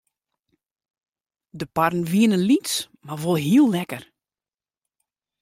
De 1.59 1.65
parren 1.77 2.05
wienen 2.13 2.43
lyts 2.49 2.73
mar 3.05 3.19
wol 3.23 3.37
heel 3.47 3.67
lekker. 3.77 4.03